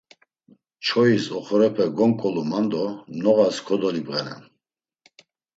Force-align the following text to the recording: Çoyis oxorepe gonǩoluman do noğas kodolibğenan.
Çoyis 0.85 1.25
oxorepe 1.37 1.85
gonǩoluman 1.97 2.65
do 2.71 2.83
noğas 3.21 3.57
kodolibğenan. 3.67 4.43